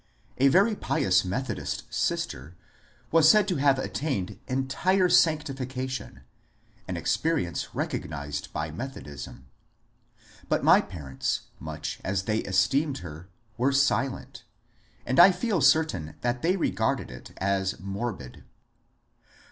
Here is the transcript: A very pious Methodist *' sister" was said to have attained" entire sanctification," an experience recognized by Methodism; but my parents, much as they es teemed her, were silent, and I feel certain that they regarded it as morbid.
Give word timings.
A 0.39 0.47
very 0.47 0.75
pious 0.75 1.23
Methodist 1.23 1.83
*' 1.87 1.89
sister" 2.07 2.55
was 3.11 3.29
said 3.29 3.47
to 3.47 3.57
have 3.57 3.77
attained" 3.77 4.39
entire 4.57 5.07
sanctification," 5.09 6.21
an 6.87 6.97
experience 6.97 7.75
recognized 7.75 8.51
by 8.51 8.71
Methodism; 8.71 9.45
but 10.49 10.63
my 10.63 10.81
parents, 10.81 11.41
much 11.59 11.99
as 12.03 12.23
they 12.23 12.43
es 12.45 12.65
teemed 12.67 13.01
her, 13.03 13.29
were 13.59 13.71
silent, 13.71 14.43
and 15.05 15.19
I 15.19 15.29
feel 15.31 15.61
certain 15.61 16.15
that 16.21 16.41
they 16.41 16.57
regarded 16.57 17.11
it 17.11 17.33
as 17.37 17.79
morbid. 17.79 18.43